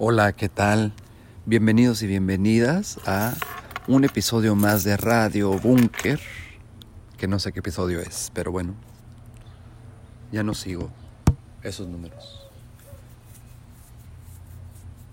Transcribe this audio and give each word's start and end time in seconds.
Hola, 0.00 0.32
¿qué 0.32 0.48
tal? 0.48 0.92
Bienvenidos 1.44 2.02
y 2.02 2.06
bienvenidas 2.06 3.00
a 3.04 3.34
un 3.88 4.04
episodio 4.04 4.54
más 4.54 4.84
de 4.84 4.96
Radio 4.96 5.58
Bunker, 5.58 6.20
que 7.16 7.26
no 7.26 7.40
sé 7.40 7.50
qué 7.50 7.58
episodio 7.58 7.98
es, 7.98 8.30
pero 8.32 8.52
bueno, 8.52 8.74
ya 10.30 10.44
no 10.44 10.54
sigo 10.54 10.88
esos 11.64 11.88
números. 11.88 12.48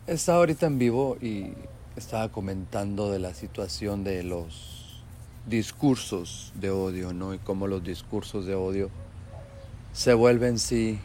Estaba 0.06 0.38
ahorita 0.38 0.68
en 0.68 0.78
vivo 0.78 1.18
y 1.20 1.54
estaba 1.96 2.32
comentando 2.32 3.10
de 3.10 3.18
la 3.18 3.34
situación 3.34 4.04
de 4.04 4.22
los 4.22 5.04
discursos 5.48 6.54
de 6.54 6.70
odio, 6.70 7.12
¿no? 7.12 7.34
Y 7.34 7.40
cómo 7.40 7.66
los 7.66 7.84
discursos 7.84 8.46
de 8.46 8.54
odio 8.54 8.92
se 9.94 10.14
vuelven 10.14 10.60
sí 10.60 11.00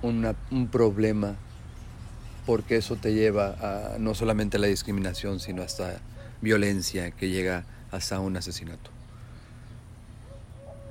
un 0.00 0.68
problema 0.72 1.36
porque 2.48 2.76
eso 2.76 2.96
te 2.96 3.12
lleva 3.12 3.56
a 3.60 3.98
no 3.98 4.14
solamente 4.14 4.58
la 4.58 4.68
discriminación, 4.68 5.38
sino 5.38 5.60
hasta 5.60 6.00
violencia 6.40 7.10
que 7.10 7.28
llega 7.28 7.66
hasta 7.90 8.20
un 8.20 8.38
asesinato. 8.38 8.90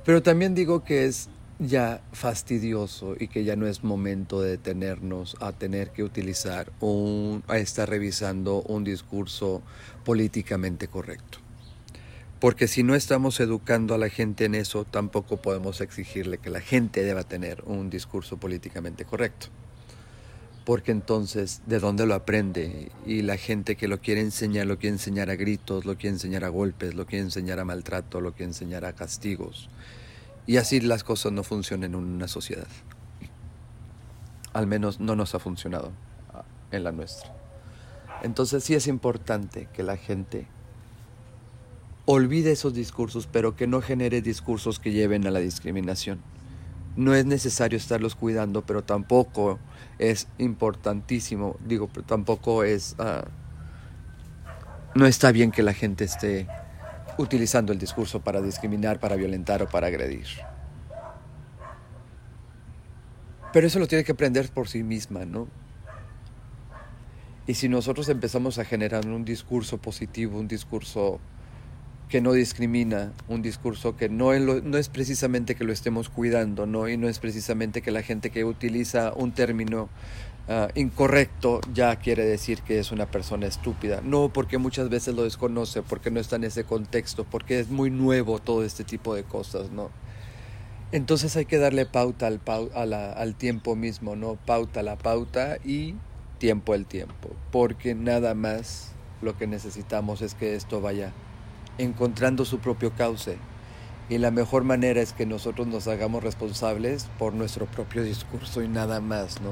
Pero 0.06 0.22
también 0.22 0.54
digo 0.54 0.84
que 0.84 1.06
es 1.06 1.30
ya 1.58 2.00
fastidioso 2.14 3.16
y 3.20 3.28
que 3.28 3.44
ya 3.44 3.56
no 3.56 3.66
es 3.66 3.84
momento 3.84 4.40
de 4.40 4.52
detenernos 4.52 5.36
a 5.40 5.52
tener 5.52 5.90
que 5.90 6.04
utilizar 6.04 6.72
un, 6.80 7.42
a 7.48 7.58
estar 7.58 7.90
revisando 7.90 8.62
un 8.62 8.84
discurso 8.84 9.64
políticamente 10.06 10.88
correcto. 10.88 11.40
Porque 12.40 12.68
si 12.68 12.84
no 12.84 12.94
estamos 12.94 13.40
educando 13.40 13.96
a 13.96 13.98
la 13.98 14.10
gente 14.10 14.46
en 14.46 14.54
eso, 14.54 14.86
tampoco 14.86 15.38
podemos 15.38 15.82
exigirle 15.82 16.38
que 16.38 16.52
la 16.52 16.62
gente 16.62 17.02
deba 17.02 17.24
tener 17.24 17.64
un 17.66 17.90
discurso 17.90 18.38
políticamente 18.38 19.06
correcto 19.06 19.48
porque 20.68 20.92
entonces 20.92 21.62
de 21.66 21.80
dónde 21.80 22.06
lo 22.06 22.14
aprende 22.14 22.92
y 23.06 23.22
la 23.22 23.38
gente 23.38 23.78
que 23.78 23.88
lo 23.88 24.02
quiere 24.02 24.20
enseñar 24.20 24.68
lo 24.68 24.78
quiere 24.78 24.96
enseñar 24.96 25.30
a 25.30 25.38
gritos, 25.38 25.86
lo 25.86 25.96
quiere 25.96 26.16
enseñar 26.16 26.44
a 26.44 26.50
golpes, 26.50 26.94
lo 26.94 27.06
quiere 27.06 27.24
enseñar 27.24 27.62
a 27.62 27.64
maltrato, 27.64 28.20
lo 28.20 28.34
quiere 28.34 28.50
enseñar 28.50 28.84
a 28.84 28.92
castigos. 28.92 29.70
Y 30.46 30.58
así 30.58 30.82
las 30.82 31.06
cosas 31.06 31.32
no 31.32 31.44
funcionan 31.44 31.92
en 31.92 31.96
una 31.96 32.28
sociedad. 32.28 32.68
Al 34.52 34.68
menos 34.68 35.00
no 35.00 35.16
nos 35.16 35.36
ha 35.36 35.40
funcionado 35.40 35.94
en 36.72 36.84
la 36.84 36.92
nuestra. 36.92 37.34
Entonces 38.22 38.62
sí 38.66 38.76
es 38.76 38.88
importante 38.88 39.70
que 39.72 39.84
la 39.84 39.96
gente 39.96 40.48
olvide 42.04 42.52
esos 42.52 42.74
discursos, 42.74 43.26
pero 43.26 43.56
que 43.56 43.68
no 43.68 43.82
genere 43.82 44.22
discursos 44.22 44.80
que 44.80 44.92
lleven 44.92 45.28
a 45.28 45.32
la 45.32 45.40
discriminación 45.40 46.20
no 46.98 47.14
es 47.14 47.26
necesario 47.26 47.78
estarlos 47.78 48.16
cuidando, 48.16 48.64
pero 48.64 48.84
tampoco 48.84 49.60
es 50.00 50.28
importantísimo, 50.40 51.56
digo, 51.64 51.90
tampoco 52.06 52.64
es, 52.64 52.96
ah, 52.98 53.24
no 54.96 55.06
está 55.06 55.32
bien 55.32 55.52
que 55.52 55.62
la 55.62 55.74
gente 55.74 56.04
esté 56.04 56.48
utilizando 57.20 57.72
el 57.72 57.80
discurso 57.80 58.20
para 58.20 58.42
discriminar, 58.42 59.00
para 59.00 59.16
violentar 59.16 59.62
o 59.62 59.70
para 59.70 59.88
agredir. 59.88 60.26
Pero 63.54 63.68
eso 63.68 63.80
lo 63.80 63.88
tiene 63.88 64.04
que 64.04 64.12
aprender 64.12 64.50
por 64.50 64.68
sí 64.68 64.84
misma, 64.84 65.24
¿no? 65.24 65.48
Y 67.46 67.54
si 67.54 67.70
nosotros 67.70 68.10
empezamos 68.10 68.58
a 68.58 68.66
generar 68.66 69.06
un 69.08 69.24
discurso 69.24 69.78
positivo, 69.78 70.38
un 70.40 70.48
discurso 70.48 71.20
que 72.10 72.22
no 72.22 72.32
discrimina, 72.32 73.12
un 73.28 73.42
discurso 73.42 73.98
que 73.98 74.08
no, 74.08 74.38
no 74.40 74.78
es 74.78 74.90
precisamente 74.90 75.56
que 75.56 75.66
lo 75.66 75.74
estemos 75.74 76.10
cuidando, 76.10 76.66
¿no? 76.66 76.88
y 76.88 76.96
no 76.96 77.10
es 77.10 77.20
precisamente 77.20 77.82
que 77.82 77.92
la 77.92 78.02
gente 78.02 78.30
que 78.30 78.46
utiliza 78.46 79.12
un 79.14 79.34
término 79.34 79.90
ah, 80.48 80.70
incorrecto 80.76 81.60
ya 81.74 81.98
quiere 81.98 82.24
decir 82.24 82.62
que 82.62 82.80
es 82.80 82.94
una 82.94 83.08
persona 83.08 83.46
estúpida. 83.48 84.02
No, 84.02 84.30
porque 84.30 84.58
muchas 84.58 84.90
veces 84.90 85.16
lo 85.16 85.24
desconoce, 85.24 85.82
porque 85.82 86.10
no 86.10 86.22
está 86.22 86.38
en 86.38 86.46
ese 86.46 86.64
contexto, 86.64 87.26
porque 87.26 87.60
es 87.60 87.70
muy 87.70 87.90
nuevo 87.90 88.40
todo 88.40 88.64
este 88.64 88.86
tipo 88.86 89.14
de 89.14 89.24
cosas, 89.24 89.72
¿no? 89.72 89.90
Entonces 90.94 91.36
hay 91.36 91.46
que 91.46 91.58
darle 91.58 91.86
pauta 91.86 92.28
al, 92.28 92.94
al 92.94 93.36
tiempo 93.36 93.76
mismo, 93.76 94.16
¿no? 94.16 94.36
Pauta 94.46 94.82
la 94.84 94.98
pauta 94.98 95.58
y 95.66 95.96
tiempo 96.38 96.74
el 96.74 96.86
tiempo, 96.86 97.30
porque 97.52 97.96
nada 97.96 98.34
más 98.34 98.94
lo 99.22 99.38
que 99.38 99.48
necesitamos 99.48 100.22
es 100.22 100.34
que 100.36 100.56
esto 100.56 100.80
vaya 100.80 101.12
encontrando 101.78 102.46
su 102.46 102.60
propio 102.60 102.92
cauce. 102.92 103.38
Y 104.10 104.18
la 104.20 104.32
mejor 104.32 104.64
manera 104.64 105.02
es 105.02 105.14
que 105.14 105.26
nosotros 105.26 105.68
nos 105.68 105.88
hagamos 105.88 106.24
responsables 106.24 107.08
por 107.20 107.34
nuestro 107.34 107.66
propio 107.66 108.04
discurso 108.04 108.62
y 108.62 108.68
nada 108.68 109.02
más, 109.02 109.42
¿no? 109.42 109.52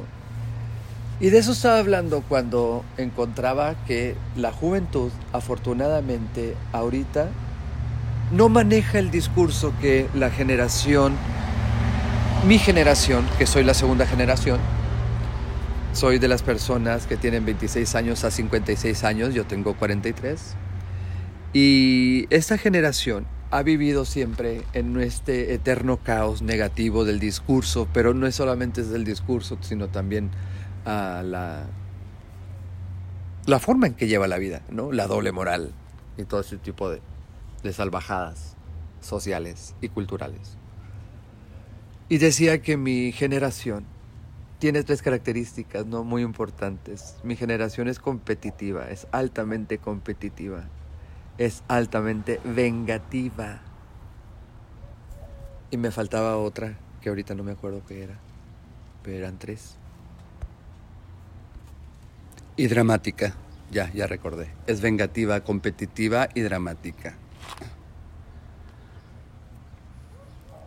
Y 1.20 1.30
de 1.30 1.38
eso 1.38 1.54
estaba 1.54 1.78
hablando 1.78 2.24
cuando 2.28 2.84
encontraba 2.98 3.76
que 3.86 4.16
la 4.36 4.52
juventud, 4.52 5.12
afortunadamente, 5.32 6.56
ahorita 6.74 7.30
no 8.32 8.50
maneja 8.50 9.00
el 9.00 9.12
discurso 9.12 9.74
que 9.82 10.10
la 10.14 10.30
generación, 10.30 11.16
mi 12.48 12.58
generación, 12.60 13.26
que 13.38 13.46
soy 13.46 13.64
la 13.64 13.74
segunda 13.74 14.06
generación, 14.06 14.60
soy 15.94 16.20
de 16.20 16.28
las 16.28 16.44
personas 16.44 17.08
que 17.08 17.16
tienen 17.16 17.46
26 17.46 17.96
años 17.96 18.26
a 18.26 18.32
56 18.32 19.04
años, 19.06 19.34
yo 19.34 19.46
tengo 19.46 19.74
43 19.76 20.56
y 21.58 22.28
esta 22.32 22.58
generación 22.58 23.26
ha 23.50 23.64
vivido 23.64 24.04
siempre 24.04 24.64
en 24.74 25.00
este 25.00 25.54
eterno 25.54 25.96
caos 25.96 26.42
negativo 26.42 27.06
del 27.06 27.18
discurso, 27.18 27.88
pero 27.94 28.14
no 28.14 28.28
es 28.28 28.36
solamente 28.36 28.84
del 28.84 29.06
discurso, 29.06 29.58
sino 29.62 29.88
también 29.88 30.32
a 30.84 31.24
la, 31.24 31.64
la 33.46 33.60
forma 33.60 33.88
en 33.88 33.94
que 33.94 34.08
lleva 34.08 34.28
la 34.28 34.38
vida, 34.38 34.64
¿no? 34.70 34.92
la 34.92 35.08
doble 35.08 35.32
moral 35.32 35.72
y 36.18 36.26
todo 36.26 36.42
ese 36.42 36.58
tipo 36.58 36.90
de, 36.90 37.00
de 37.64 37.72
salvajadas 37.72 38.58
sociales 39.00 39.76
y 39.80 39.88
culturales. 39.88 40.58
Y 42.10 42.18
decía 42.18 42.62
que 42.62 42.76
mi 42.76 43.14
generación 43.14 43.86
tiene 44.60 44.84
tres 44.84 45.02
características 45.02 45.86
¿no? 45.86 46.04
muy 46.04 46.22
importantes. 46.22 47.16
Mi 47.24 47.38
generación 47.38 47.88
es 47.88 48.00
competitiva, 48.00 48.90
es 48.90 49.08
altamente 49.14 49.78
competitiva 49.78 50.66
es 51.38 51.64
altamente 51.68 52.40
vengativa. 52.44 53.62
Y 55.72 55.78
me 55.78 55.92
faltaba 55.92 56.38
otra, 56.38 56.78
que 57.02 57.10
ahorita 57.10 57.36
no 57.36 57.44
me 57.44 57.52
acuerdo 57.52 57.82
qué 57.88 58.04
era, 58.04 58.16
pero 59.04 59.18
eran 59.18 59.38
tres. 59.38 59.76
Y 62.56 62.68
dramática, 62.68 63.36
ya, 63.72 63.92
ya 63.94 64.08
recordé. 64.08 64.50
Es 64.68 64.82
vengativa, 64.82 65.42
competitiva 65.42 66.30
y 66.34 66.42
dramática. 66.42 67.16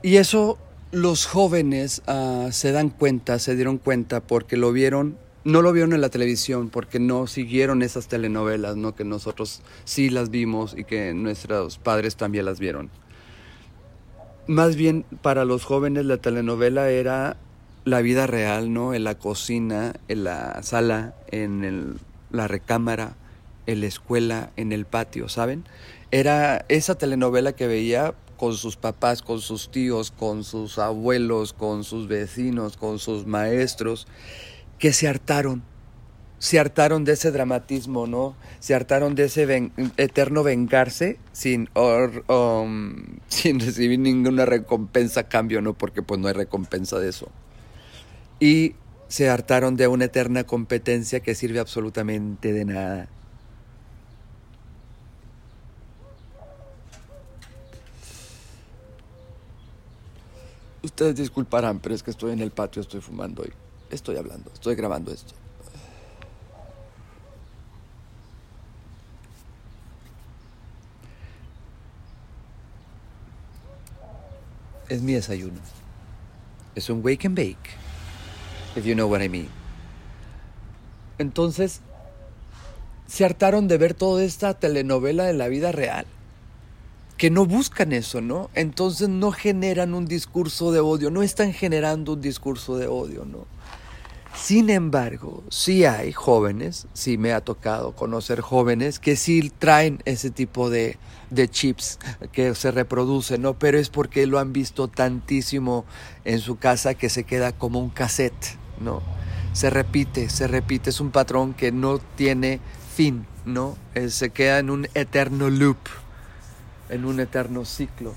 Y 0.02 0.16
eso 0.16 0.58
los 0.92 1.26
jóvenes 1.26 2.02
uh, 2.06 2.50
se 2.52 2.72
dan 2.72 2.90
cuenta, 2.90 3.38
se 3.38 3.54
dieron 3.56 3.78
cuenta 3.78 4.20
porque 4.20 4.56
lo 4.56 4.72
vieron 4.72 5.18
no 5.44 5.62
lo 5.62 5.72
vieron 5.72 5.92
en 5.92 6.00
la 6.00 6.08
televisión 6.08 6.68
porque 6.68 6.98
no 6.98 7.26
siguieron 7.26 7.82
esas 7.82 8.08
telenovelas, 8.08 8.76
¿no? 8.76 8.94
Que 8.94 9.04
nosotros 9.04 9.62
sí 9.84 10.10
las 10.10 10.30
vimos 10.30 10.74
y 10.76 10.84
que 10.84 11.14
nuestros 11.14 11.78
padres 11.78 12.16
también 12.16 12.44
las 12.44 12.58
vieron. 12.58 12.90
Más 14.46 14.76
bien 14.76 15.04
para 15.22 15.44
los 15.44 15.64
jóvenes 15.64 16.06
la 16.06 16.16
telenovela 16.16 16.90
era 16.90 17.36
la 17.84 18.00
vida 18.00 18.26
real, 18.26 18.72
¿no? 18.72 18.94
En 18.94 19.04
la 19.04 19.16
cocina, 19.16 19.94
en 20.08 20.24
la 20.24 20.62
sala, 20.62 21.14
en 21.30 21.98
la 22.30 22.48
recámara, 22.48 23.16
en 23.66 23.80
la 23.80 23.86
escuela, 23.86 24.50
en 24.56 24.72
el 24.72 24.86
patio, 24.86 25.28
¿saben? 25.28 25.64
Era 26.10 26.64
esa 26.68 26.96
telenovela 26.96 27.52
que 27.52 27.66
veía 27.66 28.14
con 28.36 28.54
sus 28.54 28.76
papás, 28.76 29.22
con 29.22 29.40
sus 29.40 29.70
tíos, 29.70 30.10
con 30.10 30.44
sus 30.44 30.78
abuelos, 30.78 31.52
con 31.52 31.84
sus 31.84 32.08
vecinos, 32.08 32.76
con 32.76 32.98
sus 32.98 33.26
maestros 33.26 34.06
que 34.78 34.92
se 34.92 35.08
hartaron, 35.08 35.62
se 36.38 36.58
hartaron 36.58 37.04
de 37.04 37.12
ese 37.12 37.32
dramatismo, 37.32 38.06
¿no? 38.06 38.36
Se 38.60 38.74
hartaron 38.74 39.14
de 39.14 39.24
ese 39.24 39.72
eterno 39.96 40.42
vengarse 40.42 41.18
sin, 41.32 41.68
um, 41.74 42.94
sin 43.28 43.60
recibir 43.60 43.98
ninguna 43.98 44.46
recompensa 44.46 45.20
a 45.20 45.28
cambio, 45.28 45.60
¿no? 45.60 45.74
Porque 45.74 46.02
pues 46.02 46.20
no 46.20 46.28
hay 46.28 46.34
recompensa 46.34 46.98
de 46.98 47.08
eso. 47.08 47.28
Y 48.40 48.76
se 49.08 49.28
hartaron 49.28 49.76
de 49.76 49.88
una 49.88 50.04
eterna 50.04 50.44
competencia 50.44 51.20
que 51.20 51.34
sirve 51.34 51.58
absolutamente 51.58 52.52
de 52.52 52.64
nada. 52.64 53.08
Ustedes 60.82 61.16
disculparán, 61.16 61.80
pero 61.80 61.94
es 61.94 62.02
que 62.02 62.10
estoy 62.10 62.32
en 62.32 62.40
el 62.40 62.52
patio, 62.52 62.80
estoy 62.80 63.00
fumando 63.00 63.42
hoy. 63.42 63.52
Estoy 63.90 64.16
hablando, 64.16 64.50
estoy 64.52 64.74
grabando 64.74 65.12
esto. 65.12 65.34
Es 74.88 75.02
mi 75.02 75.12
desayuno. 75.12 75.60
Es 76.74 76.88
un 76.88 77.04
wake 77.04 77.26
and 77.26 77.36
bake. 77.36 77.70
If 78.76 78.84
you 78.84 78.94
know 78.94 79.08
what 79.08 79.22
I 79.22 79.28
mean. 79.28 79.48
Entonces, 81.18 81.80
se 83.06 83.24
hartaron 83.24 83.68
de 83.68 83.76
ver 83.76 83.94
toda 83.94 84.22
esta 84.22 84.54
telenovela 84.54 85.24
de 85.24 85.34
la 85.34 85.48
vida 85.48 85.72
real. 85.72 86.06
Que 87.18 87.30
no 87.30 87.44
buscan 87.44 87.92
eso, 87.92 88.22
¿no? 88.22 88.48
Entonces 88.54 89.10
no 89.10 89.32
generan 89.32 89.92
un 89.92 90.06
discurso 90.06 90.72
de 90.72 90.80
odio, 90.80 91.10
no 91.10 91.22
están 91.22 91.52
generando 91.52 92.14
un 92.14 92.22
discurso 92.22 92.78
de 92.78 92.86
odio, 92.86 93.26
¿no? 93.26 93.46
Sin 94.34 94.70
embargo, 94.70 95.42
sí 95.50 95.84
hay 95.84 96.12
jóvenes, 96.12 96.86
sí 96.92 97.18
me 97.18 97.32
ha 97.32 97.40
tocado 97.40 97.92
conocer 97.92 98.40
jóvenes 98.40 99.00
que 99.00 99.16
sí 99.16 99.52
traen 99.58 100.00
ese 100.04 100.30
tipo 100.30 100.70
de, 100.70 100.96
de 101.30 101.48
chips 101.48 101.98
que 102.30 102.54
se 102.54 102.70
reproducen, 102.70 103.42
¿no? 103.42 103.58
Pero 103.58 103.78
es 103.78 103.90
porque 103.90 104.26
lo 104.26 104.38
han 104.38 104.52
visto 104.52 104.86
tantísimo 104.86 105.84
en 106.24 106.38
su 106.38 106.56
casa 106.56 106.94
que 106.94 107.10
se 107.10 107.24
queda 107.24 107.52
como 107.52 107.80
un 107.80 107.90
cassette, 107.90 108.56
¿no? 108.80 109.02
Se 109.52 109.70
repite, 109.70 110.30
se 110.30 110.46
repite, 110.46 110.90
es 110.90 111.00
un 111.00 111.10
patrón 111.10 111.52
que 111.52 111.72
no 111.72 111.98
tiene 111.98 112.60
fin, 112.94 113.26
¿no? 113.44 113.76
Eh, 113.94 114.08
se 114.08 114.30
queda 114.30 114.60
en 114.60 114.70
un 114.70 114.88
eterno 114.94 115.50
loop, 115.50 115.78
en 116.88 117.04
un 117.04 117.20
eterno 117.20 117.64
ciclo. 117.64 118.14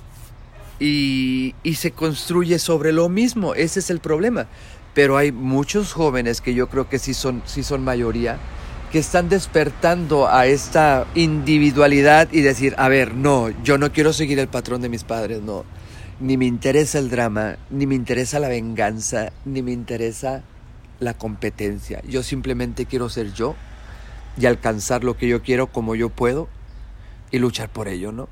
Y, 0.79 1.53
y 1.61 1.75
se 1.75 1.91
construye 1.91 2.57
sobre 2.57 2.91
lo 2.91 3.07
mismo, 3.07 3.53
ese 3.53 3.79
es 3.79 3.89
el 3.89 3.99
problema 3.99 4.47
pero 4.93 5.17
hay 5.17 5.31
muchos 5.31 5.93
jóvenes 5.93 6.41
que 6.41 6.53
yo 6.53 6.67
creo 6.67 6.89
que 6.89 6.99
sí 6.99 7.13
son, 7.13 7.41
sí 7.45 7.63
son 7.63 7.83
mayoría, 7.83 8.37
que 8.91 8.99
están 8.99 9.29
despertando 9.29 10.27
a 10.27 10.47
esta 10.47 11.07
individualidad 11.15 12.27
y 12.31 12.41
decir, 12.41 12.75
a 12.77 12.89
ver, 12.89 13.15
no, 13.15 13.49
yo 13.63 13.77
no 13.77 13.91
quiero 13.91 14.11
seguir 14.11 14.39
el 14.39 14.49
patrón 14.49 14.81
de 14.81 14.89
mis 14.89 15.03
padres, 15.03 15.41
no. 15.41 15.63
Ni 16.19 16.37
me 16.37 16.45
interesa 16.45 16.99
el 16.99 17.09
drama, 17.09 17.55
ni 17.69 17.87
me 17.87 17.95
interesa 17.95 18.39
la 18.39 18.49
venganza, 18.49 19.31
ni 19.45 19.61
me 19.61 19.71
interesa 19.71 20.43
la 20.99 21.13
competencia. 21.13 22.01
Yo 22.07 22.21
simplemente 22.21 22.85
quiero 22.85 23.09
ser 23.09 23.33
yo 23.33 23.55
y 24.37 24.45
alcanzar 24.45 25.03
lo 25.03 25.17
que 25.17 25.27
yo 25.27 25.41
quiero 25.41 25.67
como 25.67 25.95
yo 25.95 26.09
puedo 26.09 26.49
y 27.31 27.39
luchar 27.39 27.69
por 27.69 27.87
ello, 27.87 28.11
¿no? 28.11 28.27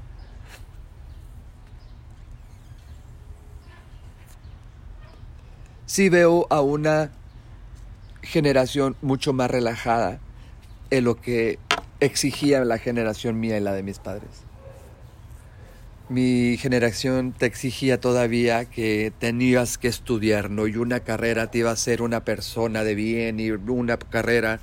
Sí 6.00 6.07
veo 6.07 6.48
a 6.50 6.62
una 6.62 7.12
generación 8.22 8.96
mucho 9.01 9.34
más 9.34 9.51
relajada 9.51 10.22
en 10.92 11.04
lo 11.04 11.19
que 11.19 11.60
exigía 12.00 12.63
la 12.63 12.78
generación 12.78 13.38
mía 13.38 13.57
y 13.57 13.60
la 13.60 13.74
de 13.74 13.84
mis 13.84 14.00
padres. 14.00 14.30
Mi 16.07 16.56
generación 16.56 17.34
te 17.34 17.48
exigía 17.48 18.00
todavía 18.00 18.63
que 18.63 19.12
tenías 19.19 19.78
que 19.78 19.90
estudiar, 19.90 20.50
¿no? 20.50 20.68
Y 20.68 20.78
una 20.78 21.01
carrera 21.01 21.51
te 21.51 21.57
iba 21.57 21.72
a 21.72 21.75
ser 21.75 22.01
una 22.01 22.24
persona 22.24 22.86
de 22.86 22.96
bien 22.96 23.42
y 23.42 23.51
una 23.51 23.98
carrera 23.98 24.62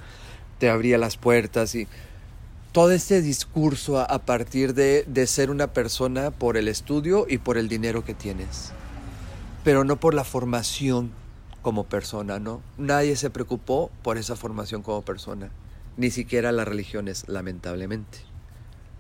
te 0.59 0.71
abría 0.71 0.97
las 0.97 1.19
puertas 1.19 1.75
y 1.75 1.87
todo 2.73 2.93
este 2.93 3.21
discurso 3.21 4.01
a, 4.01 4.19
partir 4.21 4.73
de, 4.73 5.05
de 5.07 5.27
ser 5.27 5.51
una 5.51 5.67
persona 5.67 6.31
por 6.31 6.57
el 6.57 6.67
estudio 6.67 7.27
y 7.29 7.37
por 7.37 7.59
el 7.59 7.69
dinero 7.69 8.07
que 8.07 8.15
tienes 8.15 8.73
pero 9.65 9.83
no 9.83 9.97
por 9.97 10.15
la 10.15 10.23
formación 10.23 11.11
como 11.67 11.83
persona, 11.83 12.39
¿no? 12.39 12.63
Nadie 12.79 13.17
se 13.17 13.29
preocupó 13.29 13.91
por 14.05 14.19
esa 14.19 14.37
formación 14.37 14.83
como 14.83 15.03
persona, 15.03 15.51
ni 15.97 16.13
siquiera 16.13 16.53
las 16.53 16.69
religiones, 16.69 17.25
lamentablemente, 17.27 18.19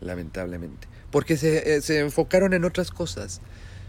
lamentablemente, 0.00 0.88
porque 1.12 1.36
se, 1.36 1.76
eh, 1.76 1.80
se 1.80 2.00
enfocaron 2.00 2.54
en 2.54 2.64
otras 2.64 2.90
cosas, 2.90 3.40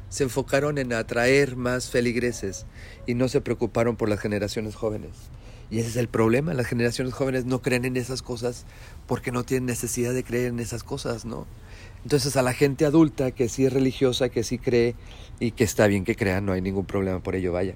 se 0.09 0.25
enfocaron 0.25 0.77
en 0.77 0.94
atraer 0.94 1.56
más 1.56 1.89
feligreses 1.89 2.68
y 3.07 3.15
no 3.15 3.29
se 3.29 3.41
preocuparon 3.41 3.95
por 3.95 4.09
las 4.09 4.19
generaciones 4.19 4.75
jóvenes. 4.75 5.09
Y 5.71 5.80
ese 5.80 5.89
es 5.89 5.95
el 5.95 6.07
problema, 6.07 6.53
las 6.53 6.68
generaciones 6.68 7.15
jóvenes 7.15 7.45
no 7.45 7.63
creen 7.63 7.83
en 7.83 7.97
esas 7.97 8.21
cosas 8.21 8.68
porque 9.07 9.31
no 9.31 9.44
tienen 9.44 9.65
necesidad 9.65 10.13
de 10.13 10.23
creer 10.23 10.50
en 10.50 10.59
esas 10.59 10.83
cosas, 10.83 11.25
¿no? 11.25 11.47
Entonces 12.03 12.38
a 12.38 12.44
la 12.44 12.53
gente 12.53 12.85
adulta 12.85 13.31
que 13.31 13.50
sí 13.50 13.65
es 13.65 13.73
religiosa, 13.73 14.30
que 14.30 14.44
sí 14.44 14.59
cree 14.59 14.94
y 15.39 15.50
que 15.50 15.63
está 15.63 15.88
bien 15.88 16.06
que 16.06 16.15
crean, 16.15 16.45
no 16.45 16.51
hay 16.51 16.62
ningún 16.62 16.85
problema 16.85 17.23
por 17.23 17.33
ello, 17.33 17.51
vaya. 17.53 17.75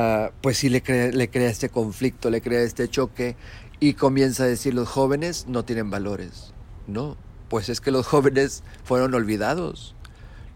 Ah, 0.00 0.30
pues 0.42 0.58
sí 0.58 0.68
le 0.68 0.80
crea, 0.80 1.08
le 1.08 1.28
crea 1.28 1.50
este 1.50 1.70
conflicto, 1.70 2.30
le 2.30 2.40
crea 2.40 2.60
este 2.60 2.88
choque 2.88 3.34
y 3.80 3.94
comienza 3.94 4.44
a 4.44 4.46
decir 4.46 4.72
los 4.72 4.88
jóvenes 4.88 5.46
no 5.48 5.64
tienen 5.64 5.90
valores. 5.90 6.54
No, 6.86 7.16
pues 7.48 7.68
es 7.68 7.80
que 7.80 7.90
los 7.90 8.06
jóvenes 8.14 8.62
fueron 8.84 9.12
olvidados. 9.14 9.96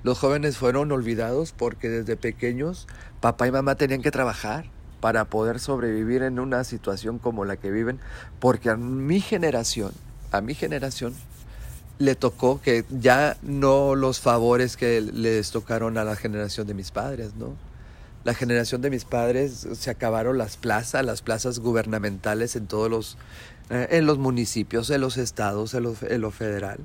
Los 0.04 0.20
jóvenes 0.20 0.58
fueron 0.58 0.92
olvidados 0.92 1.50
porque 1.50 1.88
desde 1.88 2.16
pequeños 2.16 2.86
papá 3.20 3.48
y 3.48 3.50
mamá 3.50 3.74
tenían 3.74 4.00
que 4.00 4.12
trabajar 4.12 4.66
para 5.00 5.24
poder 5.24 5.58
sobrevivir 5.58 6.22
en 6.22 6.38
una 6.38 6.62
situación 6.62 7.18
como 7.18 7.44
la 7.44 7.56
que 7.56 7.72
viven, 7.72 7.98
porque 8.38 8.70
a 8.70 8.76
mi 8.76 9.20
generación, 9.20 9.90
a 10.30 10.40
mi 10.40 10.54
generación, 10.54 11.14
le 11.98 12.14
tocó 12.14 12.60
que 12.60 12.84
ya 12.90 13.36
no 13.42 13.96
los 13.96 14.20
favores 14.20 14.76
que 14.76 15.00
les 15.00 15.50
tocaron 15.50 15.98
a 15.98 16.04
la 16.04 16.14
generación 16.14 16.68
de 16.68 16.74
mis 16.74 16.92
padres, 16.92 17.34
¿no? 17.34 17.71
La 18.24 18.34
generación 18.34 18.82
de 18.82 18.90
mis 18.90 19.04
padres 19.04 19.66
se 19.72 19.90
acabaron 19.90 20.38
las 20.38 20.56
plazas, 20.56 21.04
las 21.04 21.22
plazas 21.22 21.58
gubernamentales 21.58 22.54
en 22.54 22.66
todos 22.68 22.88
los, 22.88 23.18
eh, 23.68 23.88
en 23.90 24.06
los 24.06 24.18
municipios, 24.18 24.90
en 24.90 25.00
los 25.00 25.16
estados, 25.16 25.74
en 25.74 25.82
lo, 26.20 26.30
federal. 26.30 26.78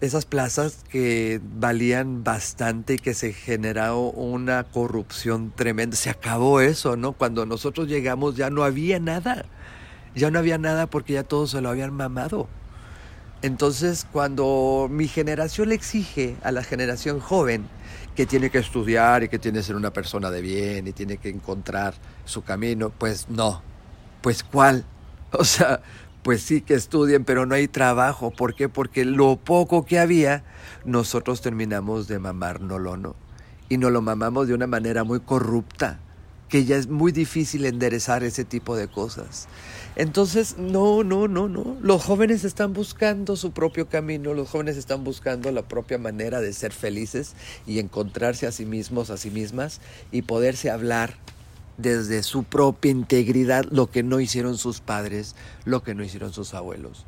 Esas 0.00 0.24
plazas 0.24 0.84
que 0.88 1.40
valían 1.58 2.22
bastante 2.22 2.94
y 2.94 2.98
que 2.98 3.14
se 3.14 3.32
generó 3.32 4.10
una 4.10 4.64
corrupción 4.64 5.52
tremenda. 5.54 5.96
Se 5.96 6.10
acabó 6.10 6.60
eso, 6.60 6.96
¿no? 6.96 7.12
Cuando 7.12 7.44
nosotros 7.44 7.88
llegamos 7.88 8.36
ya 8.36 8.50
no 8.50 8.62
había 8.62 9.00
nada. 9.00 9.44
Ya 10.14 10.30
no 10.30 10.38
había 10.38 10.58
nada 10.58 10.86
porque 10.86 11.14
ya 11.14 11.24
todos 11.24 11.50
se 11.50 11.60
lo 11.60 11.70
habían 11.70 11.92
mamado. 11.92 12.48
Entonces, 13.42 14.06
cuando 14.12 14.86
mi 14.88 15.08
generación 15.08 15.70
le 15.70 15.74
exige 15.74 16.36
a 16.44 16.52
la 16.52 16.62
generación 16.62 17.18
joven 17.18 17.68
que 18.14 18.26
tiene 18.26 18.50
que 18.50 18.58
estudiar 18.58 19.22
y 19.22 19.28
que 19.28 19.38
tiene 19.38 19.58
que 19.58 19.64
ser 19.64 19.76
una 19.76 19.92
persona 19.92 20.30
de 20.30 20.40
bien 20.40 20.86
y 20.86 20.92
tiene 20.92 21.16
que 21.16 21.28
encontrar 21.28 21.94
su 22.24 22.42
camino, 22.42 22.90
pues 22.90 23.28
no. 23.28 23.62
Pues 24.20 24.42
cuál? 24.42 24.84
O 25.34 25.44
sea, 25.44 25.80
pues 26.22 26.42
sí 26.42 26.60
que 26.60 26.74
estudien, 26.74 27.24
pero 27.24 27.46
no 27.46 27.54
hay 27.54 27.66
trabajo. 27.66 28.30
¿Por 28.30 28.54
qué? 28.54 28.68
Porque 28.68 29.06
lo 29.06 29.36
poco 29.36 29.86
que 29.86 29.98
había, 29.98 30.44
nosotros 30.84 31.40
terminamos 31.40 32.06
de 32.06 32.18
mamárnoslo, 32.18 32.98
¿no? 32.98 33.16
Y 33.70 33.78
nos 33.78 33.90
lo 33.92 34.02
mamamos 34.02 34.46
de 34.48 34.52
una 34.52 34.66
manera 34.66 35.04
muy 35.04 35.20
corrupta, 35.20 36.00
que 36.52 36.66
ya 36.66 36.76
es 36.76 36.86
muy 36.86 37.12
difícil 37.12 37.64
enderezar 37.64 38.22
ese 38.22 38.44
tipo 38.44 38.76
de 38.76 38.86
cosas. 38.86 39.48
Entonces, 39.96 40.58
no, 40.58 41.02
no, 41.02 41.26
no, 41.26 41.48
no. 41.48 41.78
Los 41.80 42.04
jóvenes 42.04 42.44
están 42.44 42.74
buscando 42.74 43.36
su 43.36 43.52
propio 43.52 43.88
camino, 43.88 44.34
los 44.34 44.50
jóvenes 44.50 44.76
están 44.76 45.02
buscando 45.02 45.50
la 45.50 45.62
propia 45.62 45.96
manera 45.96 46.42
de 46.42 46.52
ser 46.52 46.74
felices 46.74 47.32
y 47.66 47.78
encontrarse 47.78 48.46
a 48.46 48.52
sí 48.52 48.66
mismos, 48.66 49.08
a 49.08 49.16
sí 49.16 49.30
mismas 49.30 49.80
y 50.10 50.20
poderse 50.20 50.70
hablar 50.70 51.14
desde 51.78 52.22
su 52.22 52.44
propia 52.44 52.90
integridad 52.90 53.64
lo 53.70 53.90
que 53.90 54.02
no 54.02 54.20
hicieron 54.20 54.58
sus 54.58 54.80
padres, 54.80 55.34
lo 55.64 55.82
que 55.82 55.94
no 55.94 56.04
hicieron 56.04 56.34
sus 56.34 56.52
abuelos. 56.52 57.06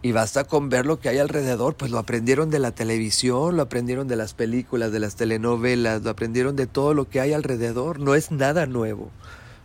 Y 0.00 0.12
basta 0.12 0.44
con 0.44 0.68
ver 0.68 0.86
lo 0.86 1.00
que 1.00 1.08
hay 1.08 1.18
alrededor, 1.18 1.74
pues 1.74 1.90
lo 1.90 1.98
aprendieron 1.98 2.50
de 2.50 2.60
la 2.60 2.70
televisión, 2.70 3.56
lo 3.56 3.62
aprendieron 3.62 4.06
de 4.06 4.16
las 4.16 4.32
películas, 4.32 4.92
de 4.92 5.00
las 5.00 5.16
telenovelas, 5.16 6.02
lo 6.02 6.10
aprendieron 6.10 6.54
de 6.54 6.66
todo 6.66 6.94
lo 6.94 7.08
que 7.08 7.20
hay 7.20 7.32
alrededor. 7.32 7.98
No 7.98 8.14
es 8.14 8.30
nada 8.30 8.66
nuevo, 8.66 9.10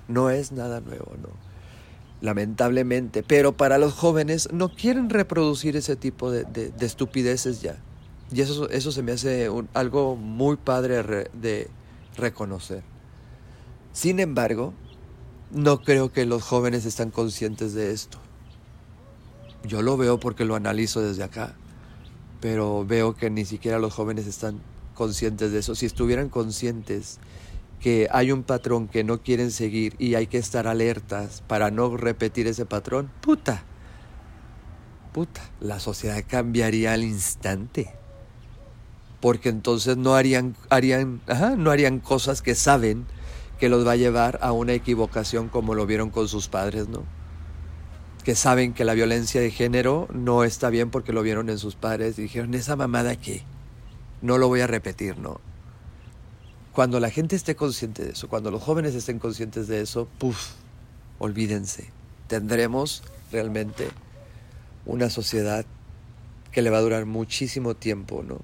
no 0.07 0.31
es 0.31 0.51
nada 0.51 0.81
nuevo, 0.81 1.11
no 1.21 1.53
lamentablemente, 2.23 3.21
pero 3.21 3.51
para 3.51 3.77
los 3.77 3.91
jóvenes 3.91 4.47
no 4.53 4.69
quieren 4.69 5.09
reproducir 5.09 5.75
ese 5.75 5.97
tipo 5.97 6.31
de, 6.31 6.71
estupideces 6.79 7.61
ya. 7.61 7.75
Y 8.31 8.39
eso, 8.39 8.69
eso 8.69 8.93
se 8.93 9.03
me 9.03 9.11
hace 9.11 9.49
algo 9.73 10.15
muy 10.15 10.55
padre 10.55 11.03
de 11.33 11.67
reconocer. 12.15 12.81
Sin 13.91 14.21
embargo, 14.21 14.73
no 15.51 15.81
creo 15.81 16.13
que 16.13 16.25
los 16.25 16.43
jóvenes 16.43 16.85
están 16.85 17.11
conscientes 17.11 17.73
de 17.73 17.91
esto. 17.91 18.19
Yo 19.65 19.81
lo 19.81 19.95
veo 19.95 20.19
porque 20.19 20.43
lo 20.43 20.55
analizo 20.55 21.01
desde 21.01 21.23
acá, 21.23 21.55
pero 22.41 22.85
veo 22.85 23.15
que 23.15 23.29
ni 23.29 23.45
siquiera 23.45 23.79
los 23.79 23.93
jóvenes 23.93 24.27
están 24.27 24.59
conscientes 24.93 25.51
de 25.51 25.59
eso. 25.59 25.73
Si 25.73 25.85
estuvieran 25.85 26.27
conscientes 26.27 27.19
que 27.79 28.07
hay 28.11 28.31
un 28.31 28.43
patrón 28.43 28.87
que 28.87 29.03
no 29.03 29.21
quieren 29.21 29.51
seguir 29.51 29.95
y 29.99 30.15
hay 30.15 30.27
que 30.27 30.37
estar 30.37 30.67
alertas 30.67 31.43
para 31.47 31.71
no 31.71 31.95
repetir 31.95 32.47
ese 32.47 32.65
patrón, 32.65 33.09
puta, 33.21 33.63
puta, 35.13 35.41
la 35.61 35.79
sociedad 35.79 36.23
cambiaría 36.27 36.93
al 36.93 37.03
instante. 37.03 37.93
Porque 39.21 39.47
entonces 39.47 39.95
no 39.95 40.15
harían, 40.15 40.57
harían, 40.69 41.21
no 41.57 41.71
harían 41.71 41.99
cosas 41.99 42.41
que 42.41 42.55
saben 42.55 43.05
que 43.59 43.69
los 43.69 43.87
va 43.87 43.93
a 43.93 43.95
llevar 43.95 44.39
a 44.41 44.51
una 44.51 44.73
equivocación 44.73 45.47
como 45.47 45.73
lo 45.73 45.85
vieron 45.85 46.09
con 46.09 46.27
sus 46.27 46.49
padres, 46.49 46.89
¿no? 46.89 47.03
Que 48.23 48.35
saben 48.35 48.73
que 48.73 48.85
la 48.85 48.93
violencia 48.93 49.41
de 49.41 49.51
género 49.51 50.07
no 50.13 50.43
está 50.43 50.69
bien 50.69 50.89
porque 50.89 51.11
lo 51.11 51.23
vieron 51.23 51.49
en 51.49 51.57
sus 51.57 51.75
padres 51.75 52.17
y 52.17 52.23
dijeron, 52.23 52.53
esa 52.53 52.75
mamada 52.75 53.17
qué, 53.17 53.43
no 54.21 54.37
lo 54.37 54.47
voy 54.47 54.61
a 54.61 54.67
repetir, 54.67 55.17
¿no? 55.17 55.41
Cuando 56.71 56.99
la 56.99 57.09
gente 57.09 57.35
esté 57.35 57.55
consciente 57.55 58.03
de 58.03 58.11
eso, 58.11 58.29
cuando 58.29 58.49
los 58.49 58.63
jóvenes 58.63 58.95
estén 58.95 59.19
conscientes 59.19 59.67
de 59.67 59.81
eso, 59.81 60.07
puff, 60.17 60.53
olvídense. 61.19 61.91
Tendremos 62.27 63.03
realmente 63.31 63.89
una 64.85 65.09
sociedad 65.09 65.65
que 66.51 66.61
le 66.61 66.69
va 66.69 66.77
a 66.77 66.81
durar 66.81 67.05
muchísimo 67.05 67.75
tiempo, 67.75 68.23
¿no? 68.23 68.39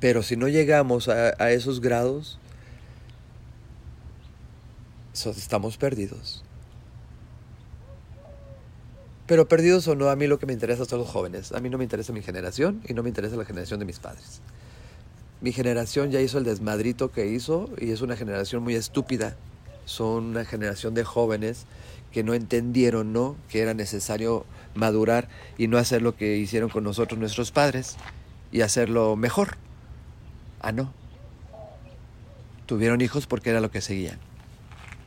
Pero 0.00 0.22
si 0.22 0.36
no 0.36 0.48
llegamos 0.48 1.08
a 1.08 1.50
esos 1.52 1.80
grados, 1.80 2.38
estamos 5.12 5.76
perdidos. 5.76 6.42
Pero 9.32 9.48
perdidos 9.48 9.88
o 9.88 9.94
no, 9.94 10.10
a 10.10 10.14
mí 10.14 10.26
lo 10.26 10.38
que 10.38 10.44
me 10.44 10.52
interesa 10.52 10.84
son 10.84 10.98
los 10.98 11.08
jóvenes. 11.08 11.52
A 11.52 11.60
mí 11.60 11.70
no 11.70 11.78
me 11.78 11.84
interesa 11.84 12.12
mi 12.12 12.20
generación 12.20 12.82
y 12.86 12.92
no 12.92 13.02
me 13.02 13.08
interesa 13.08 13.34
la 13.34 13.46
generación 13.46 13.80
de 13.80 13.86
mis 13.86 13.98
padres. 13.98 14.42
Mi 15.40 15.52
generación 15.52 16.10
ya 16.10 16.20
hizo 16.20 16.36
el 16.36 16.44
desmadrito 16.44 17.10
que 17.10 17.28
hizo 17.28 17.70
y 17.78 17.92
es 17.92 18.02
una 18.02 18.14
generación 18.14 18.62
muy 18.62 18.74
estúpida. 18.74 19.34
Son 19.86 20.24
una 20.24 20.44
generación 20.44 20.92
de 20.92 21.04
jóvenes 21.04 21.64
que 22.12 22.22
no 22.22 22.34
entendieron, 22.34 23.14
¿no? 23.14 23.34
Que 23.48 23.62
era 23.62 23.72
necesario 23.72 24.44
madurar 24.74 25.30
y 25.56 25.66
no 25.66 25.78
hacer 25.78 26.02
lo 26.02 26.14
que 26.14 26.36
hicieron 26.36 26.68
con 26.68 26.84
nosotros 26.84 27.18
nuestros 27.18 27.52
padres 27.52 27.96
y 28.52 28.60
hacerlo 28.60 29.16
mejor. 29.16 29.56
Ah, 30.60 30.72
no. 30.72 30.92
Tuvieron 32.66 33.00
hijos 33.00 33.26
porque 33.26 33.48
era 33.48 33.62
lo 33.62 33.70
que 33.70 33.80
seguían. 33.80 34.18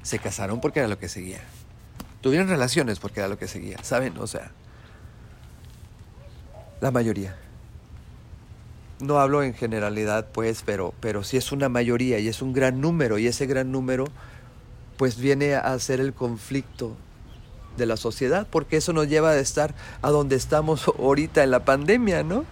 Se 0.01 0.17
casaron 0.17 0.62
porque 0.62 0.79
era 0.79 0.88
lo 0.88 0.98
que 0.98 1.10
seguía. 1.10 1.44
Tuvieron 2.25 2.48
relaciones 2.48 2.98
porque 2.98 3.20
era 3.20 3.29
lo 3.29 3.38
que 3.38 3.48
seguía. 3.48 3.77
¿Saben? 3.84 4.17
O 4.17 4.25
sea, 4.25 4.50
la 6.82 6.89
mayoría. 6.89 7.36
No 9.00 9.20
hablo 9.20 9.44
en 9.44 9.53
generalidad, 9.53 10.29
pues, 10.32 10.63
pero, 10.65 10.96
pero 11.01 11.24
sí 11.24 11.38
es 11.38 11.51
una 11.51 11.70
mayoría 11.70 12.17
y 12.17 12.27
es 12.27 12.41
un 12.41 12.51
gran 12.51 12.82
número. 12.82 13.20
Y 13.20 13.27
ese 13.27 13.46
gran 13.46 13.72
número, 13.72 14.05
pues, 14.98 15.20
viene 15.20 15.53
a 15.53 15.77
ser 15.77 16.00
el 16.00 16.15
conflicto 16.15 16.98
de 17.77 17.86
la 17.86 17.96
sociedad, 17.96 18.48
porque 18.50 18.77
eso 18.77 18.91
nos 18.91 19.08
lleva 19.08 19.29
a 19.29 19.38
estar 19.38 19.75
a 20.01 20.10
donde 20.10 20.36
estamos 20.36 20.88
ahorita 20.88 21.44
en 21.44 21.51
la 21.51 21.63
pandemia, 21.63 22.24
¿no? 22.24 22.44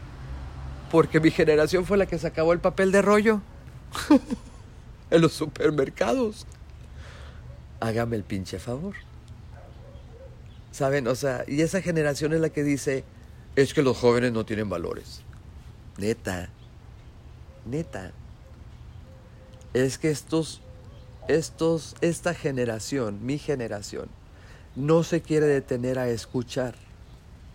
Porque 0.91 1.19
mi 1.19 1.31
generación 1.31 1.87
fue 1.87 1.97
la 1.97 2.05
que 2.05 2.19
se 2.19 2.27
acabó 2.27 2.53
el 2.53 2.59
papel 2.59 2.91
de 2.91 3.01
rollo 3.01 3.41
en 5.09 5.19
los 5.19 5.33
supermercados 5.33 6.45
hágame 7.83 8.15
el 8.15 8.23
pinche 8.23 8.59
favor. 8.59 8.95
¿Saben? 10.73 11.07
O 11.07 11.15
sea, 11.15 11.45
y 11.47 11.61
esa 11.61 11.81
generación 11.81 12.33
es 12.33 12.41
la 12.41 12.49
que 12.49 12.63
dice, 12.63 13.05
es 13.55 13.73
que 13.73 13.81
los 13.81 13.97
jóvenes 13.97 14.33
no 14.33 14.45
tienen 14.45 14.67
valores. 14.67 15.21
Neta, 15.97 16.49
neta. 17.65 18.11
Es 19.73 19.97
que 19.97 20.09
estos, 20.09 20.59
estos, 21.29 21.95
esta 22.01 22.33
generación, 22.33 23.25
mi 23.25 23.37
generación, 23.37 24.09
no 24.75 25.03
se 25.03 25.21
quiere 25.21 25.45
detener 25.45 25.97
a 25.97 26.09
escuchar 26.09 26.75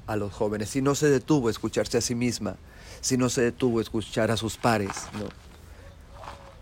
a 0.07 0.17
los 0.17 0.33
jóvenes, 0.33 0.71
si 0.71 0.81
no 0.81 0.95
se 0.95 1.11
detuvo 1.11 1.49
a 1.49 1.51
escucharse 1.51 1.99
a 1.99 2.01
sí 2.01 2.15
misma, 2.15 2.57
si 3.03 3.19
no 3.19 3.29
se 3.29 3.43
detuvo 3.43 3.81
a 3.81 3.83
escuchar 3.83 4.31
a 4.31 4.39
sus 4.39 4.57
pares, 4.57 5.09
¿no? 5.13 5.29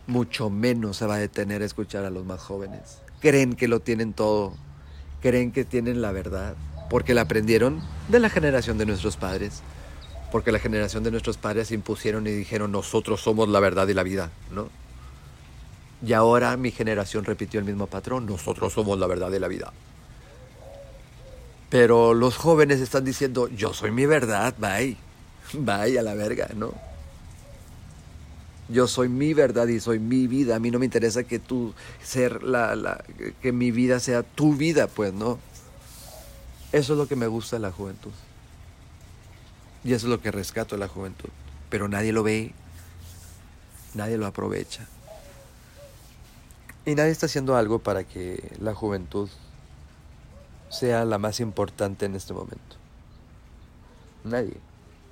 Mucho 0.08 0.50
menos 0.50 0.96
se 0.96 1.06
va 1.06 1.14
a 1.14 1.18
detener 1.18 1.62
a 1.62 1.66
escuchar 1.66 2.04
a 2.04 2.10
los 2.10 2.24
más 2.24 2.40
jóvenes 2.40 3.06
creen 3.20 3.54
que 3.54 3.68
lo 3.68 3.80
tienen 3.80 4.12
todo, 4.12 4.54
creen 5.20 5.52
que 5.52 5.64
tienen 5.64 6.02
la 6.02 6.12
verdad, 6.12 6.54
porque 6.90 7.14
la 7.14 7.22
aprendieron 7.22 7.82
de 8.08 8.20
la 8.20 8.30
generación 8.30 8.78
de 8.78 8.86
nuestros 8.86 9.16
padres, 9.16 9.62
porque 10.30 10.52
la 10.52 10.58
generación 10.58 11.02
de 11.04 11.10
nuestros 11.10 11.36
padres 11.36 11.70
impusieron 11.72 12.26
y 12.26 12.30
dijeron 12.30 12.72
nosotros 12.72 13.20
somos 13.20 13.48
la 13.48 13.60
verdad 13.60 13.88
y 13.88 13.94
la 13.94 14.02
vida, 14.02 14.30
¿no? 14.52 14.68
Y 16.04 16.12
ahora 16.12 16.56
mi 16.56 16.70
generación 16.70 17.24
repitió 17.24 17.58
el 17.58 17.66
mismo 17.66 17.86
patrón, 17.86 18.26
nosotros 18.26 18.72
somos 18.72 18.98
la 18.98 19.06
verdad 19.06 19.32
y 19.32 19.38
la 19.38 19.48
vida. 19.48 19.72
Pero 21.70 22.14
los 22.14 22.36
jóvenes 22.36 22.80
están 22.80 23.04
diciendo, 23.04 23.48
yo 23.48 23.72
soy 23.72 23.90
mi 23.90 24.06
verdad, 24.06 24.54
bye, 24.58 24.96
bye 25.54 25.98
a 25.98 26.02
la 26.02 26.14
verga, 26.14 26.48
¿no? 26.54 26.74
Yo 28.68 28.88
soy 28.88 29.08
mi 29.08 29.32
verdad 29.32 29.68
y 29.68 29.78
soy 29.78 29.98
mi 29.98 30.26
vida. 30.26 30.56
A 30.56 30.58
mí 30.58 30.70
no 30.70 30.78
me 30.78 30.84
interesa 30.84 31.24
que 31.24 31.38
tú 31.38 31.74
ser 32.02 32.42
la, 32.42 33.04
que 33.40 33.52
mi 33.52 33.70
vida 33.70 34.00
sea 34.00 34.22
tu 34.22 34.54
vida, 34.54 34.88
pues 34.88 35.12
no. 35.12 35.38
Eso 36.72 36.92
es 36.94 36.98
lo 36.98 37.06
que 37.06 37.16
me 37.16 37.28
gusta 37.28 37.58
la 37.58 37.70
juventud. 37.70 38.12
Y 39.84 39.92
eso 39.92 40.06
es 40.06 40.10
lo 40.10 40.20
que 40.20 40.32
rescato 40.32 40.76
la 40.76 40.88
juventud. 40.88 41.28
Pero 41.70 41.88
nadie 41.88 42.12
lo 42.12 42.24
ve, 42.24 42.52
nadie 43.94 44.18
lo 44.18 44.26
aprovecha. 44.26 44.86
Y 46.84 46.94
nadie 46.94 47.10
está 47.10 47.26
haciendo 47.26 47.56
algo 47.56 47.78
para 47.78 48.04
que 48.04 48.52
la 48.60 48.74
juventud 48.74 49.28
sea 50.70 51.04
la 51.04 51.18
más 51.18 51.38
importante 51.38 52.04
en 52.06 52.16
este 52.16 52.32
momento. 52.32 52.76
Nadie. 54.24 54.56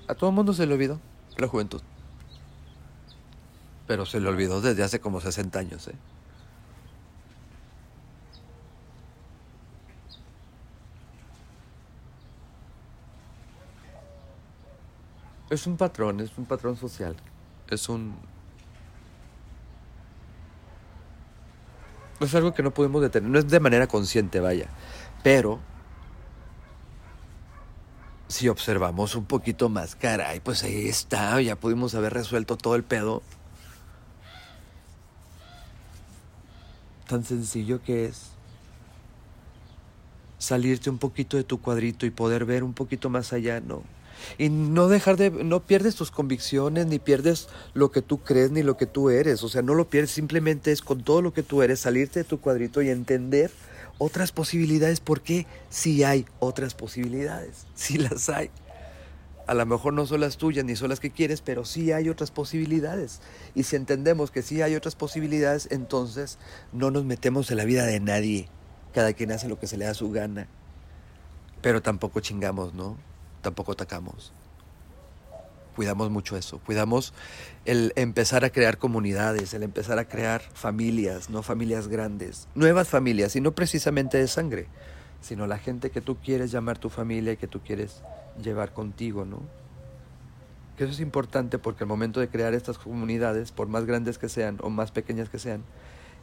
A 0.08 0.14
todo 0.14 0.30
el 0.30 0.36
mundo 0.36 0.52
se 0.52 0.66
le 0.66 0.74
olvidó 0.74 1.00
la 1.36 1.48
juventud. 1.48 1.80
Pero 3.86 4.06
se 4.06 4.20
le 4.20 4.28
olvidó 4.28 4.60
desde 4.60 4.82
hace 4.82 5.00
como 5.00 5.20
60 5.20 5.58
años, 5.58 5.88
¿eh? 5.88 5.94
Es 15.50 15.66
un 15.66 15.76
patrón, 15.76 16.20
es 16.20 16.36
un 16.36 16.46
patrón 16.46 16.76
social. 16.76 17.14
Es 17.70 17.88
un... 17.88 18.16
Es 22.20 22.34
algo 22.34 22.54
que 22.54 22.62
no 22.62 22.72
podemos 22.72 23.02
detener. 23.02 23.30
No 23.30 23.38
es 23.38 23.48
de 23.48 23.60
manera 23.60 23.86
consciente, 23.86 24.40
vaya. 24.40 24.68
Pero 25.22 25.60
si 28.28 28.48
observamos 28.48 29.14
un 29.14 29.26
poquito 29.26 29.68
más, 29.68 29.94
caray, 29.94 30.40
pues 30.40 30.64
ahí 30.64 30.88
está, 30.88 31.40
ya 31.40 31.54
pudimos 31.54 31.94
haber 31.94 32.14
resuelto 32.14 32.56
todo 32.56 32.74
el 32.74 32.82
pedo 32.82 33.22
tan 37.06 37.24
sencillo 37.24 37.82
que 37.82 38.06
es 38.06 38.34
salirte 40.38 40.90
un 40.90 40.98
poquito 40.98 41.36
de 41.36 41.44
tu 41.44 41.60
cuadrito 41.60 42.06
y 42.06 42.10
poder 42.10 42.44
ver 42.44 42.64
un 42.64 42.74
poquito 42.74 43.08
más 43.10 43.32
allá, 43.32 43.60
¿no? 43.60 43.82
Y 44.38 44.48
no 44.48 44.88
dejar 44.88 45.16
de, 45.16 45.30
no 45.30 45.60
pierdes 45.60 45.96
tus 45.96 46.10
convicciones, 46.10 46.86
ni 46.86 46.98
pierdes 46.98 47.48
lo 47.74 47.90
que 47.90 48.02
tú 48.02 48.18
crees, 48.18 48.50
ni 48.50 48.62
lo 48.62 48.76
que 48.76 48.86
tú 48.86 49.10
eres. 49.10 49.42
O 49.42 49.48
sea, 49.48 49.62
no 49.62 49.74
lo 49.74 49.88
pierdes, 49.88 50.12
simplemente 50.12 50.72
es 50.72 50.82
con 50.82 51.02
todo 51.02 51.22
lo 51.22 51.32
que 51.32 51.42
tú 51.42 51.62
eres, 51.62 51.80
salirte 51.80 52.20
de 52.20 52.24
tu 52.24 52.40
cuadrito 52.40 52.82
y 52.82 52.90
entender 52.90 53.50
otras 53.98 54.32
posibilidades, 54.32 55.00
porque 55.00 55.46
sí 55.68 56.04
hay 56.04 56.26
otras 56.40 56.74
posibilidades, 56.74 57.66
sí 57.74 57.98
las 57.98 58.28
hay. 58.28 58.50
A 59.46 59.52
lo 59.54 59.66
mejor 59.66 59.92
no 59.92 60.06
son 60.06 60.20
las 60.20 60.38
tuyas 60.38 60.64
ni 60.64 60.74
son 60.74 60.88
las 60.88 61.00
que 61.00 61.10
quieres, 61.10 61.42
pero 61.42 61.64
sí 61.64 61.92
hay 61.92 62.08
otras 62.08 62.30
posibilidades. 62.30 63.20
Y 63.54 63.64
si 63.64 63.76
entendemos 63.76 64.30
que 64.30 64.42
sí 64.42 64.62
hay 64.62 64.74
otras 64.74 64.94
posibilidades, 64.94 65.68
entonces 65.70 66.38
no 66.72 66.90
nos 66.90 67.04
metemos 67.04 67.50
en 67.50 67.58
la 67.58 67.64
vida 67.64 67.84
de 67.84 68.00
nadie. 68.00 68.48
Cada 68.94 69.12
quien 69.12 69.32
hace 69.32 69.48
lo 69.48 69.58
que 69.58 69.66
se 69.66 69.76
le 69.76 69.84
da 69.84 69.92
su 69.92 70.10
gana. 70.10 70.48
Pero 71.60 71.82
tampoco 71.82 72.20
chingamos, 72.20 72.72
¿no? 72.72 72.96
Tampoco 73.42 73.72
atacamos. 73.72 74.32
Cuidamos 75.76 76.08
mucho 76.08 76.36
eso. 76.36 76.58
Cuidamos 76.60 77.12
el 77.64 77.92
empezar 77.96 78.44
a 78.44 78.50
crear 78.50 78.78
comunidades, 78.78 79.52
el 79.52 79.62
empezar 79.62 79.98
a 79.98 80.06
crear 80.06 80.40
familias, 80.54 81.28
no 81.28 81.42
familias 81.42 81.88
grandes. 81.88 82.48
Nuevas 82.54 82.88
familias, 82.88 83.34
y 83.36 83.40
no 83.40 83.52
precisamente 83.54 84.16
de 84.16 84.28
sangre, 84.28 84.68
sino 85.20 85.46
la 85.46 85.58
gente 85.58 85.90
que 85.90 86.00
tú 86.00 86.16
quieres 86.16 86.52
llamar 86.52 86.78
tu 86.78 86.90
familia 86.90 87.32
y 87.32 87.36
que 87.36 87.48
tú 87.48 87.60
quieres 87.60 88.02
llevar 88.42 88.72
contigo, 88.72 89.24
¿no? 89.24 89.40
Que 90.76 90.84
eso 90.84 90.92
es 90.92 91.00
importante 91.00 91.58
porque 91.58 91.84
al 91.84 91.88
momento 91.88 92.20
de 92.20 92.28
crear 92.28 92.54
estas 92.54 92.78
comunidades, 92.78 93.52
por 93.52 93.68
más 93.68 93.84
grandes 93.84 94.18
que 94.18 94.28
sean 94.28 94.58
o 94.60 94.70
más 94.70 94.90
pequeñas 94.90 95.28
que 95.28 95.38
sean, 95.38 95.62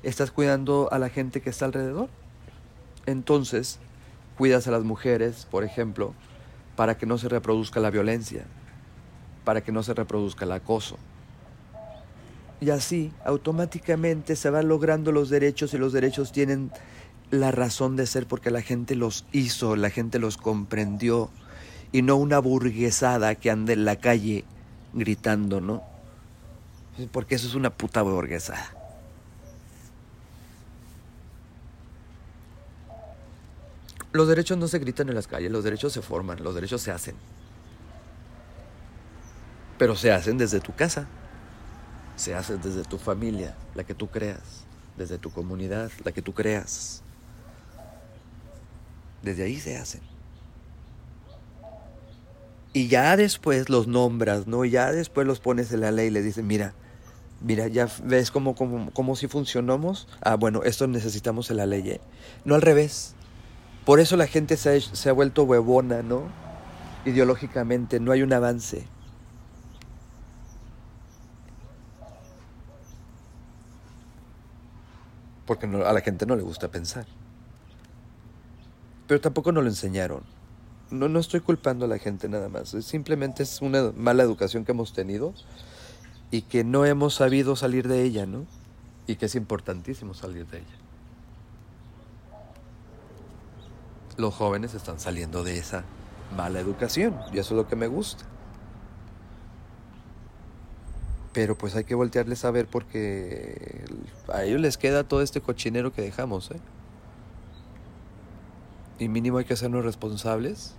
estás 0.04 0.32
cuidando 0.32 0.90
a 0.92 1.00
la 1.00 1.10
gente 1.10 1.42
que 1.42 1.50
está 1.50 1.66
alrededor. 1.66 2.10
Entonces, 3.06 3.80
cuidas 4.38 4.68
a 4.68 4.72
las 4.72 4.84
mujeres, 4.84 5.48
por 5.50 5.64
ejemplo, 5.64 6.14
para 6.76 6.98
que 6.98 7.06
no 7.06 7.18
se 7.18 7.30
reproduzca 7.30 7.80
la 7.80 7.92
violencia, 7.92 8.46
para 9.44 9.62
que 9.62 9.72
no 9.72 9.84
se 9.84 9.94
reproduzca 9.94 10.46
el 10.46 10.52
acoso. 10.52 10.98
Y 12.60 12.70
así, 12.70 13.12
automáticamente 13.26 14.36
se 14.36 14.50
van 14.50 14.68
logrando 14.68 15.12
los 15.12 15.30
derechos 15.30 15.74
y 15.74 15.78
los 15.78 15.94
derechos 15.94 16.32
tienen 16.32 16.72
la 17.32 17.52
razón 17.52 17.96
de 17.96 18.06
ser 18.06 18.28
porque 18.28 18.52
la 18.52 18.62
gente 18.62 18.96
los 18.96 19.26
hizo, 19.32 19.76
la 19.76 19.90
gente 19.90 20.20
los 20.20 20.38
comprendió, 20.38 21.32
y 21.92 22.02
no 22.02 22.16
una 22.16 22.40
burguesada 22.40 23.36
que 23.36 23.52
ande 23.52 23.74
en 23.74 23.86
la 23.86 23.98
calle 23.98 24.46
gritando, 24.94 25.62
¿no? 25.62 25.84
Porque 27.12 27.36
eso 27.36 27.48
es 27.48 27.56
una 27.56 27.70
puta 27.70 28.02
burguesada. 28.02 28.76
Los 34.14 34.28
derechos 34.28 34.58
no 34.58 34.68
se 34.68 34.80
gritan 34.80 35.08
en 35.10 35.16
las 35.16 35.28
calles, 35.28 35.52
los 35.52 35.64
derechos 35.64 35.94
se 35.94 36.02
forman, 36.02 36.44
los 36.44 36.54
derechos 36.54 36.82
se 36.82 36.92
hacen. 36.92 37.16
Pero 39.78 39.96
se 39.96 40.12
hacen 40.12 40.38
desde 40.38 40.60
tu 40.60 40.76
casa, 40.76 41.08
se 42.18 42.36
hacen 42.36 42.62
desde 42.62 42.84
tu 42.84 42.98
familia, 42.98 43.56
la 43.74 43.86
que 43.86 43.96
tú 43.96 44.08
creas, 44.08 44.66
desde 44.98 45.18
tu 45.18 45.32
comunidad, 45.32 45.92
la 46.04 46.12
que 46.12 46.22
tú 46.22 46.34
creas. 46.34 47.02
Desde 49.24 49.44
ahí 49.44 49.60
se 49.60 49.78
hacen. 49.78 50.11
Y 52.74 52.88
ya 52.88 53.18
después 53.18 53.70
los 53.70 53.88
nombras, 53.88 54.48
¿no? 54.48 54.64
Ya 54.64 54.92
después 54.92 55.28
los 55.28 55.40
pones 55.40 55.72
en 55.74 55.82
la 55.82 55.92
ley 55.92 56.08
y 56.08 56.12
le 56.12 56.22
dices, 56.22 56.44
mira, 56.44 56.74
mira, 57.42 57.68
ya 57.68 57.90
ves 58.04 58.32
cómo, 58.32 58.56
cómo, 58.56 58.92
cómo 58.94 59.16
si 59.16 59.28
funcionamos. 59.28 60.08
Ah, 60.22 60.36
bueno, 60.36 60.64
esto 60.64 60.88
necesitamos 60.88 61.52
en 61.52 61.58
la 61.58 61.66
ley, 61.66 61.90
¿eh? 61.90 62.02
No 62.46 62.56
al 62.56 62.62
revés. 62.62 63.16
Por 63.86 64.00
eso 64.00 64.16
la 64.16 64.28
gente 64.28 64.56
se 64.56 64.78
ha, 64.78 64.80
se 64.80 65.10
ha 65.10 65.14
vuelto 65.14 65.44
huevona, 65.44 66.02
¿no? 66.02 66.24
Ideológicamente, 67.06 68.00
no 68.00 68.14
hay 68.14 68.22
un 68.22 68.32
avance. 68.32 68.86
Porque 75.46 75.68
no, 75.68 75.86
a 75.86 75.92
la 75.92 76.00
gente 76.00 76.26
no 76.26 76.38
le 76.38 76.44
gusta 76.44 76.70
pensar. 76.70 77.06
Pero 79.08 79.20
tampoco 79.20 79.52
nos 79.52 79.64
lo 79.64 79.70
enseñaron. 79.70 80.24
No, 80.92 81.08
no 81.08 81.20
estoy 81.20 81.40
culpando 81.40 81.86
a 81.86 81.88
la 81.88 81.98
gente 81.98 82.28
nada 82.28 82.50
más. 82.50 82.76
Simplemente 82.82 83.44
es 83.44 83.62
una 83.62 83.92
mala 83.96 84.24
educación 84.24 84.66
que 84.66 84.74
hemos 84.74 84.94
tenido 84.94 85.34
y 86.32 86.44
que 86.44 86.64
no 86.64 86.86
hemos 86.86 87.16
sabido 87.16 87.56
salir 87.56 87.88
de 87.88 88.04
ella, 88.04 88.26
¿no? 88.26 88.46
Y 89.08 89.16
que 89.16 89.26
es 89.26 89.36
importantísimo 89.36 90.14
salir 90.14 90.46
de 90.48 90.60
ella. 90.60 90.78
Los 94.18 94.36
jóvenes 94.36 94.74
están 94.74 95.00
saliendo 95.00 95.44
de 95.44 95.58
esa 95.58 95.86
mala 96.36 96.60
educación 96.60 97.18
y 97.34 97.40
eso 97.40 97.54
es 97.54 97.58
lo 97.58 97.68
que 97.68 97.78
me 97.78 97.88
gusta. 97.88 98.26
Pero 101.32 101.58
pues 101.58 101.76
hay 101.76 101.86
que 101.86 101.96
voltearles 101.96 102.44
a 102.44 102.52
ver 102.52 102.68
porque 102.68 103.86
a 104.28 104.44
ellos 104.44 104.60
les 104.60 104.78
queda 104.78 105.06
todo 105.06 105.22
este 105.22 105.40
cochinero 105.40 105.94
que 105.94 106.02
dejamos, 106.02 106.52
¿eh? 106.52 106.60
Y 109.02 109.10
mínimo 109.10 109.40
hay 109.40 109.46
que 109.46 109.56
hacernos 109.56 109.84
responsables 109.84 110.76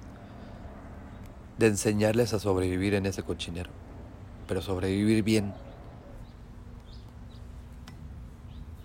de 1.59 1.67
enseñarles 1.67 2.33
a 2.33 2.39
sobrevivir 2.39 2.95
en 2.95 3.05
ese 3.05 3.25
cochinero. 3.25 3.71
Pero 4.47 4.63
sobrevivir 4.63 5.25
bien. 5.25 5.53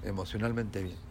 Emocionalmente 0.01 0.82
bien. 0.82 1.07